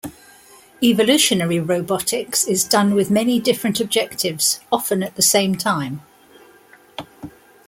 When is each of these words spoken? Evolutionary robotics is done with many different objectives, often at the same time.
Evolutionary 0.81 1.59
robotics 1.59 2.43
is 2.45 2.63
done 2.63 2.95
with 2.95 3.11
many 3.11 3.39
different 3.39 3.79
objectives, 3.79 4.59
often 4.71 5.03
at 5.03 5.13
the 5.13 5.21
same 5.21 5.53
time. 5.53 6.01